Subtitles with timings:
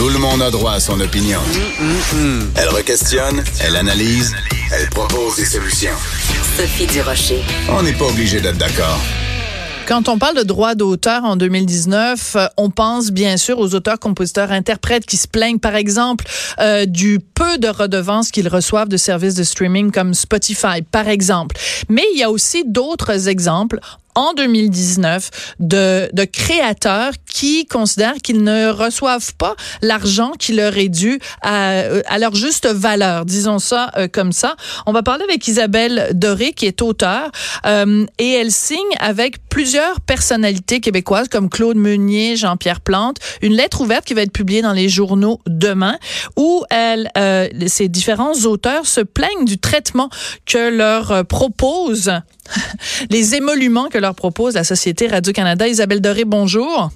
[0.00, 1.40] Tout le monde a droit à son opinion.
[2.56, 4.34] Elle requestionne, elle analyse,
[4.72, 5.92] elle propose des solutions.
[6.56, 7.42] Sophie Durocher.
[7.68, 8.98] On n'est pas obligé d'être d'accord.
[9.86, 13.98] Quand on parle de droit d'auteur en 2019, euh, on pense bien sûr aux auteurs,
[13.98, 16.24] compositeurs, interprètes qui se plaignent, par exemple,
[16.60, 21.56] euh, du peu de redevances qu'ils reçoivent de services de streaming comme Spotify, par exemple.
[21.90, 23.80] Mais il y a aussi d'autres exemples
[24.14, 25.30] en 2019
[25.60, 31.82] de, de créateurs qui considèrent qu'ils ne reçoivent pas l'argent qui leur est dû à,
[32.06, 34.56] à leur juste valeur, disons ça euh, comme ça.
[34.86, 37.30] On va parler avec Isabelle Doré, qui est auteure,
[37.66, 43.80] euh, et elle signe avec plusieurs personnalités québécoises comme Claude Meunier, Jean-Pierre Plante, une lettre
[43.80, 45.98] ouverte qui va être publiée dans les journaux demain,
[46.36, 50.10] où elle, euh, ces différents auteurs se plaignent du traitement
[50.46, 52.12] que leur propose
[53.10, 55.68] les émoluments que leur propose la Société Radio-Canada.
[55.68, 56.90] Isabelle Doré, bonjour.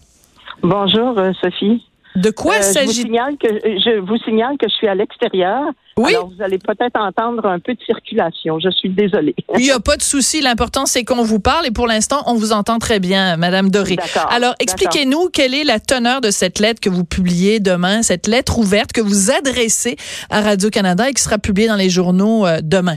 [0.62, 1.82] Bonjour, euh, Sophie.
[2.16, 4.94] De quoi Euh, je, vous s'agit signale que, je vous signale que je suis à
[4.94, 5.64] l'extérieur.
[5.96, 6.14] Oui.
[6.14, 8.58] Alors, vous allez peut-être entendre un peu de circulation.
[8.60, 9.34] Je suis désolée.
[9.56, 10.40] Il n'y a pas de souci.
[10.40, 13.96] L'important, c'est qu'on vous parle et pour l'instant, on vous entend très bien, Madame Doré.
[13.96, 18.28] D'accord, Alors, expliquez-nous quelle est la teneur de cette lettre que vous publiez demain, cette
[18.28, 19.96] lettre ouverte que vous adressez
[20.30, 22.96] à Radio-Canada et qui sera publiée dans les journaux euh, demain.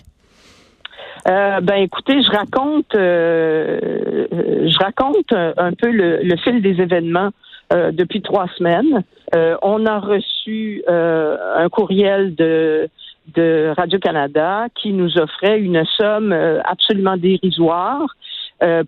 [1.29, 6.81] Euh, ben, écoutez, je raconte, euh, euh, je raconte un, peu le, le fil des
[6.81, 7.31] événements
[7.73, 9.03] euh, depuis trois semaines.
[9.35, 12.87] Euh, on a reçu un courriel de
[13.35, 16.31] de Radio-Canada qui nous offrait une somme
[16.63, 18.15] absolument dérisoire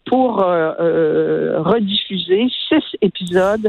[0.06, 3.68] pour rediffuser six épisodes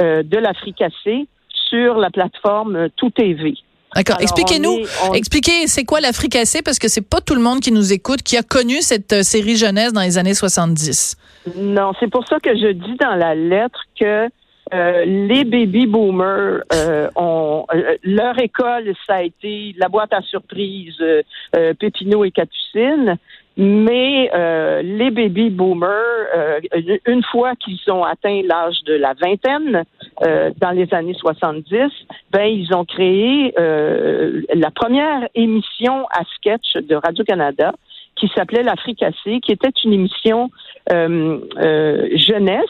[0.00, 1.28] de l'Africassé
[1.68, 3.54] sur la plateforme Tout TV.
[3.94, 4.20] D'accord.
[4.20, 4.84] Expliquez-nous.
[5.08, 8.22] on Expliquez, c'est quoi l'Africassé parce que c'est pas tout le monde qui nous écoute
[8.22, 11.16] qui a connu cette euh, série jeunesse dans les années 70.
[11.56, 14.28] Non, c'est pour ça que je dis dans la lettre que
[14.74, 20.20] euh, les baby boomers euh, ont euh, leur école, ça a été la boîte à
[20.22, 20.96] surprise
[21.78, 23.16] Pépineau et Capucine,
[23.58, 25.90] mais euh, les baby boomers,
[26.36, 26.60] euh,
[27.06, 29.84] une fois qu'ils ont atteint l'âge de la vingtaine,
[30.22, 31.90] euh, dans les années 70,
[32.30, 37.72] ben ils ont créé euh, la première émission à sketch de Radio Canada
[38.14, 40.50] qui s'appelait l'Africassé, qui était une émission
[40.92, 42.64] euh, euh, jeunesse,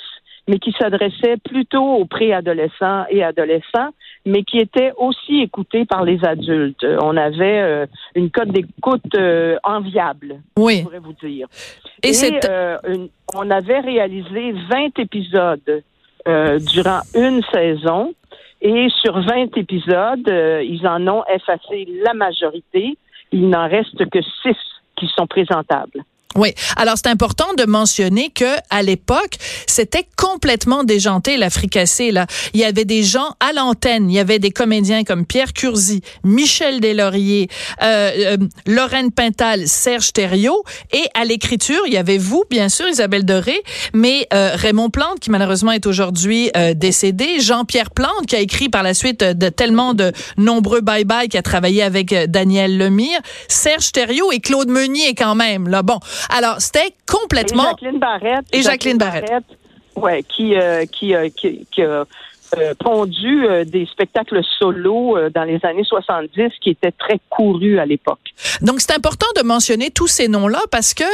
[0.47, 3.91] mais qui s'adressait plutôt aux préadolescents et adolescents,
[4.27, 6.85] mais qui était aussi écoutée par les adultes.
[7.03, 10.83] On avait euh, une cote d'écoute euh, enviable, je Oui.
[10.83, 11.47] pourrais vous dire.
[12.03, 12.13] Et,
[12.49, 15.83] euh, une- on avait réalisé 20 épisodes
[16.27, 18.13] durant une saison.
[18.61, 22.99] Et sur 20 épisodes, ils en ont effacé la majorité.
[23.33, 24.57] Il n'en reste que 6
[24.97, 26.03] qui sont présentables.
[26.37, 26.53] Oui.
[26.77, 32.11] Alors, c'est important de mentionner que à l'époque, c'était complètement déjanté l'Africassé.
[32.11, 34.11] Là, il y avait des gens à l'antenne.
[34.11, 37.49] Il y avait des comédiens comme Pierre Curzi, Michel Deslauriers,
[37.83, 40.65] euh, euh, Lorraine Pintal, Serge Thériault.
[40.93, 43.63] Et à l'écriture, il y avait vous, bien sûr, Isabelle Doré,
[43.95, 48.69] mais euh, Raymond Plante, qui malheureusement est aujourd'hui euh, décédé, Jean-Pierre Plante, qui a écrit
[48.69, 53.19] par la suite de tellement de nombreux bye-bye, qui a travaillé avec Daniel Lemire,
[53.49, 55.69] Serge Thériaut et Claude Meunier quand même.
[55.69, 55.99] Là, bon.
[56.29, 57.71] Alors, c'était Et complètement...
[57.71, 58.47] Jacqueline Barrette.
[58.53, 59.45] Et Jacqueline Barrette.
[59.97, 62.05] ouais, qui, euh, qui, euh, qui, qui a
[62.57, 67.79] euh, pondu euh, des spectacles solo euh, dans les années 70 qui étaient très courus
[67.79, 68.21] à l'époque.
[68.63, 71.05] Donc, c'est important de mentionner tous ces noms-là parce que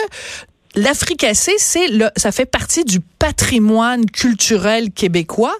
[0.76, 5.54] L'Africassé, c'est le, ça fait partie du patrimoine culturel québécois.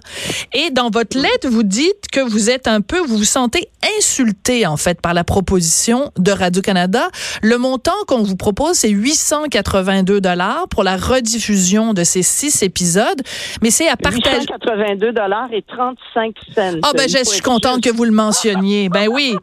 [0.52, 4.66] Et dans votre lettre, vous dites que vous êtes un peu, vous vous sentez insulté,
[4.66, 7.08] en fait, par la proposition de Radio-Canada.
[7.42, 13.22] Le montant qu'on vous propose, c'est 882 dollars pour la rediffusion de ces six épisodes.
[13.62, 14.40] Mais c'est à partager.
[14.40, 16.78] 882 dollars et 35 cents.
[16.82, 18.88] Ah ben je suis contente que vous le mentionniez.
[18.88, 19.34] Ben oui.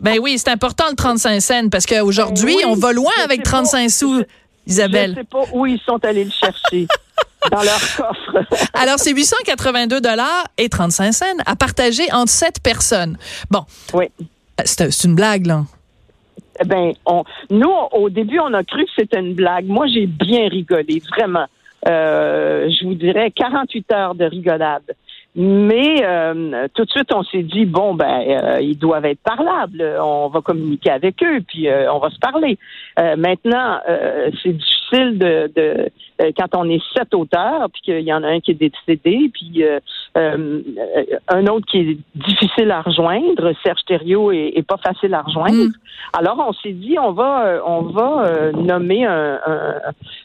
[0.00, 3.46] Ben oui, c'est important le 35 cents parce qu'aujourd'hui, Ben oui, on va loin avec
[3.46, 3.62] sais pas.
[3.62, 3.90] 35
[4.70, 6.86] Je ne sais pas où ils sont allés le chercher.
[7.50, 8.68] dans leur coffre.
[8.74, 13.16] Alors, c'est 882 dollars et 35 cents à partager entre sept personnes.
[13.50, 13.64] Bon,
[13.94, 14.06] oui.
[14.64, 15.64] c'est c'est une blague, là.
[16.62, 19.66] Eh Ben, on, nous, au début, on a cru que c'était une blague.
[19.66, 21.46] Moi, j'ai bien rigolé, vraiment.
[21.88, 24.82] Euh, je vous dirais 48 heures de rigolade.
[25.36, 29.82] Mais euh, tout de suite, on s'est dit bon ben euh, ils doivent être parlables.
[30.00, 32.58] On va communiquer avec eux, puis euh, on va se parler.
[32.98, 35.90] Euh, maintenant, euh, c'est difficile de, de
[36.20, 39.30] euh, quand on est sept auteurs, puis qu'il y en a un qui est décédé,
[39.32, 39.80] puis euh,
[40.16, 40.62] euh,
[41.28, 43.52] un autre qui est difficile à rejoindre.
[43.62, 45.54] Serge Thériault est, est pas facile à rejoindre.
[45.54, 45.72] Mm.
[46.18, 49.74] Alors on s'est dit on va euh, on va euh, nommer un un,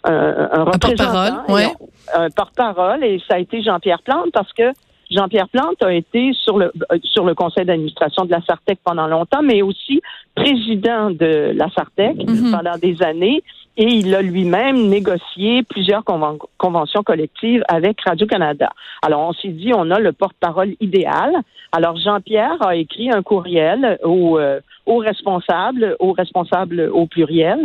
[0.04, 1.68] un, un représentant, porte-parole, ouais.
[2.16, 4.72] un porte-parole, et ça a été Jean-Pierre Plante parce que
[5.16, 9.08] Jean-Pierre Plante a été sur le euh, sur le conseil d'administration de la Sartec pendant
[9.08, 10.02] longtemps, mais aussi
[10.36, 12.52] président de la Sartec Mhm.
[12.52, 13.42] pendant des années.
[13.78, 18.70] Et il a lui-même négocié plusieurs conven- conventions collectives avec Radio-Canada.
[19.02, 21.34] Alors, on s'est dit, on a le porte-parole idéal.
[21.74, 27.62] Alors, Jean-Pierre a écrit un courriel au, euh, aux responsables, aux responsables au pluriel.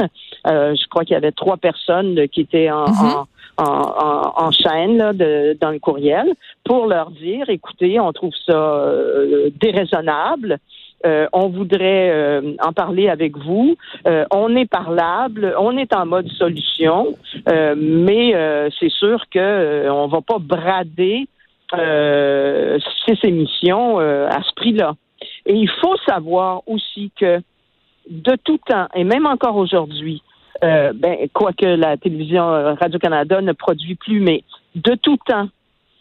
[0.49, 3.06] Euh, je crois qu'il y avait trois personnes qui étaient en, Mhm.
[3.19, 3.26] en,
[3.61, 6.33] en, chaîne là, dans le courriel
[6.65, 10.59] pour leur dire, écoutez, on trouve ça euh, déraisonnable.
[11.07, 13.77] Euh, on voudrait euh, en parler avec vous.
[14.33, 17.17] On est parlable, on est en mode solution,
[17.47, 21.27] mais c'est sûr que on va pas brader
[23.07, 24.95] ces émissions euh, à ce prix-là.
[25.47, 27.41] Et il faut savoir aussi que
[28.09, 30.23] de tout temps, et même encore aujourd'hui,
[30.65, 35.49] euh, ben, quoique la télévision euh, Radio-Canada ne produit plus, mais de tout temps,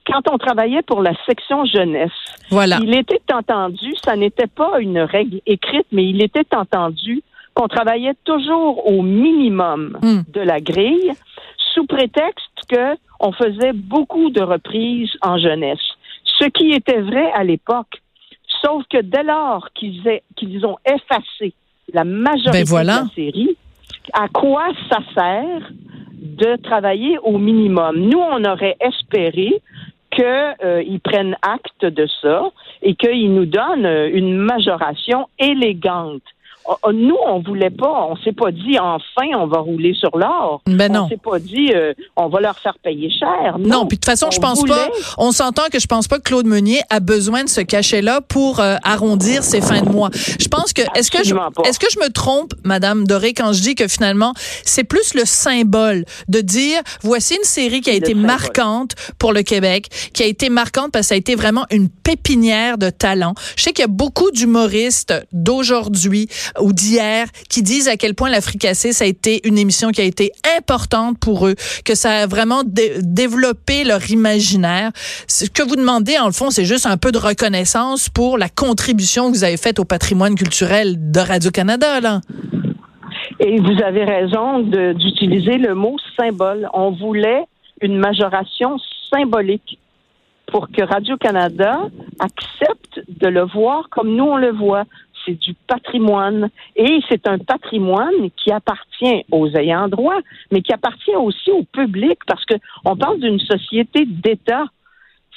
[0.05, 2.11] quand on travaillait pour la section jeunesse,
[2.49, 2.79] Voilà.
[2.81, 7.21] il était entendu, ça n'était pas une règle écrite, mais il était entendu
[7.53, 10.21] qu'on travaillait toujours au minimum Hmm.
[10.31, 11.11] de la grille,
[11.73, 15.79] sous prétexte que on faisait beaucoup de reprises en jeunesse.
[16.39, 18.01] Ce qui était vrai à l'époque.
[18.63, 21.53] Sauf que dès lors qu'ils ont effacé
[21.93, 23.01] la majorité Ben voilà.
[23.01, 23.55] de la série,
[24.13, 25.71] à quoi ça sert
[26.13, 27.97] de travailler au minimum?
[27.97, 29.61] Nous, on aurait espéré
[30.11, 32.51] qu'ils prennent acte de ça
[32.81, 36.23] et qu'ils nous donnent euh, une majoration élégante.
[36.71, 40.15] Oh, oh, Nous, on voulait pas, on s'est pas dit enfin on va rouler sur
[40.15, 40.61] l'or.
[40.67, 41.05] Ben non.
[41.05, 43.57] On s'est pas dit euh, on va leur faire payer cher.
[43.57, 44.89] Non, Non, puis de toute façon, on je pense voulait- pas.
[45.17, 48.59] On s'entend que je pense pas que Claude Meunier a besoin de ce cachet-là pour
[48.59, 50.09] euh, arrondir ses fins de mois.
[50.13, 51.33] Je pense que est-ce que je
[51.65, 54.33] est-ce que je me trompe, Madame Doré, quand je dis que finalement
[54.63, 58.25] c'est plus le symbole de dire voici une série qui a Le été symbole.
[58.27, 61.89] marquante pour le Québec, qui a été marquante parce que ça a été vraiment une
[61.89, 63.33] pépinière de talent.
[63.55, 66.27] Je sais qu'il y a beaucoup d'humoristes d'aujourd'hui
[66.61, 70.03] ou d'hier qui disent à quel point l'Africassé ça a été une émission qui a
[70.05, 74.91] été importante pour eux, que ça a vraiment dé- développé leur imaginaire.
[75.27, 78.49] Ce que vous demandez en le fond, c'est juste un peu de reconnaissance pour la
[78.49, 82.21] contribution que vous avez faite au patrimoine culturel de Radio Canada là.
[83.39, 86.67] Et vous avez raison d'utiliser le mot symbole.
[86.73, 87.43] On voulait
[87.81, 88.77] une majoration
[89.09, 89.79] symbolique
[90.51, 91.79] pour que Radio-Canada
[92.19, 94.85] accepte de le voir comme nous on le voit.
[95.29, 96.49] C'est du patrimoine.
[96.75, 100.17] Et c'est un patrimoine qui appartient aux ayants droit,
[100.51, 104.65] mais qui appartient aussi au public parce que on parle d'une société d'État.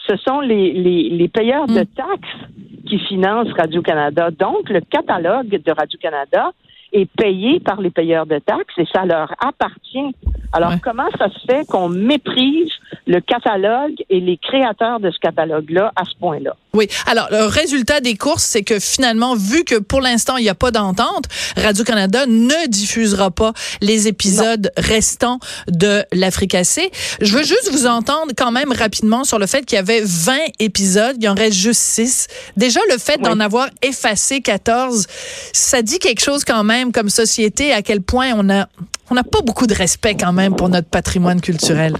[0.08, 2.48] Ce sont les, les, les payeurs de taxes
[2.88, 4.30] qui financent Radio-Canada.
[4.30, 6.52] Donc, le catalogue de Radio-Canada
[6.92, 10.14] est payé par les payeurs de taxes et ça leur appartient.
[10.52, 10.80] Alors, Ouais.
[10.82, 12.70] comment ça se fait qu'on méprise
[13.06, 16.54] le catalogue et les créateurs de ce catalogue-là à ce point-là?
[16.74, 16.88] Oui.
[17.06, 20.54] Alors, le résultat des courses, c'est que finalement, vu que pour l'instant, il n'y a
[20.54, 21.24] pas d'entente,
[21.56, 25.38] Radio-Canada ne diffusera pas les épisodes restants
[25.68, 26.90] de l'Africassé.
[27.20, 30.36] Je veux juste vous entendre quand même rapidement sur le fait qu'il y avait 20
[30.60, 32.26] épisodes, il en reste juste 6.
[32.56, 35.06] Déjà, le fait d'en avoir effacé 14,
[35.52, 38.66] ça dit quelque chose quand même comme société, à quel point on a,
[39.12, 41.94] on n'a pas beaucoup de respect quand même pour notre patrimoine culturel.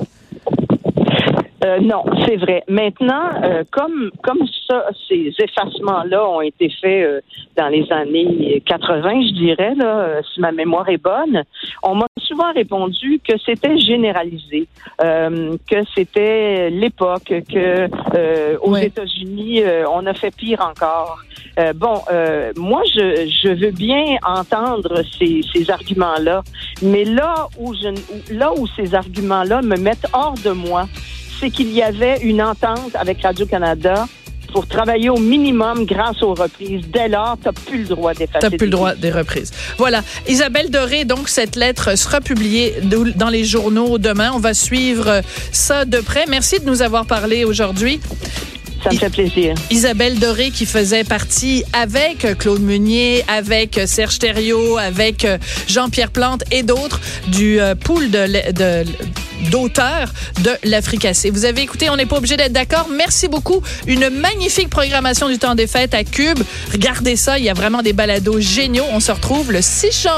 [1.72, 2.62] Euh, non, c'est vrai.
[2.69, 7.20] Maintenant, euh, comme comme ça, ces effacements-là ont été faits euh,
[7.56, 11.44] dans les années 80, je dirais, là, euh, si ma mémoire est bonne,
[11.82, 14.67] on m'a souvent répondu que c'était généralisé,
[15.02, 18.86] euh, que c'était l'époque, que euh, aux Ouais.
[18.86, 21.19] États-Unis, euh, on a fait pire encore.
[21.58, 26.43] Euh, bon, euh, moi, je, je veux bien entendre ces, ces arguments-là,
[26.82, 30.86] mais là où je, là où ces arguments-là me mettent hors de moi,
[31.43, 34.06] c'est qu'il y avait une entente avec Radio-Canada
[34.53, 36.82] pour travailler au minimum grâce aux reprises.
[36.93, 38.39] Dès lors, tu n'as plus le droit d'effacer.
[38.41, 39.51] T'as plus des le droit des reprises.
[39.79, 40.03] Voilà.
[40.29, 42.75] Isabelle Doré, donc cette lettre sera publiée
[43.17, 44.31] dans les journaux demain.
[44.34, 46.27] On va suivre ça de près.
[46.29, 47.99] Merci de nous avoir parlé aujourd'hui.
[48.84, 49.55] Ça me fait plaisir.
[49.70, 55.27] Isabelle Doré qui faisait partie avec Claude Meunier, avec Serge Thériault, avec
[55.69, 58.84] Jean-Pierre Plante et d'autres du euh, pool de, de-
[59.51, 61.31] d'auteurs de l'Africassé.
[61.31, 62.89] Vous avez écouté, on n'est pas obligé d'être d'accord.
[62.94, 63.63] Merci beaucoup.
[63.87, 66.39] Une magnifique programmation du temps des fêtes à Cube.
[66.72, 68.84] Regardez ça, il y a vraiment des balados géniaux.
[68.93, 70.11] On se retrouve le 6 janvier.